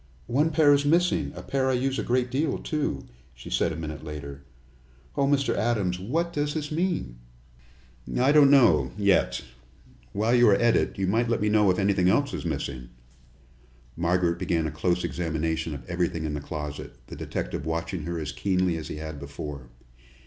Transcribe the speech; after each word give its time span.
"One 0.25 0.49
pair 0.49 0.73
is 0.73 0.83
missing 0.83 1.31
a 1.35 1.43
pair 1.43 1.69
I 1.69 1.73
use 1.73 1.99
a 1.99 2.03
great 2.03 2.31
deal, 2.31 2.57
too," 2.57 3.05
she 3.35 3.51
said 3.51 3.71
a 3.71 3.75
minute 3.75 4.03
later. 4.03 4.41
"Oh, 5.15 5.27
Mr. 5.27 5.55
Adams, 5.55 5.99
what 5.99 6.33
does 6.33 6.55
this 6.55 6.71
mean?" 6.71 7.19
"I 8.19 8.31
don't 8.31 8.49
know 8.49 8.93
yet. 8.97 9.41
While 10.11 10.33
you 10.33 10.49
are 10.49 10.55
at 10.55 10.75
it, 10.75 10.97
you 10.97 11.05
might 11.05 11.29
let 11.29 11.39
me 11.39 11.49
know 11.49 11.69
if 11.69 11.77
anything 11.77 12.09
else 12.09 12.33
is 12.33 12.45
missing." 12.45 12.89
Margaret 13.95 14.39
began 14.39 14.65
a 14.65 14.71
close 14.71 15.03
examination 15.03 15.75
of 15.75 15.87
everything 15.87 16.23
in 16.25 16.33
the 16.33 16.41
closet, 16.41 16.95
the 17.05 17.15
detective 17.15 17.67
watching 17.67 18.01
her 18.05 18.17
as 18.17 18.31
keenly 18.31 18.77
as 18.77 18.87
he 18.87 18.95
had 18.95 19.19
before. 19.19 19.69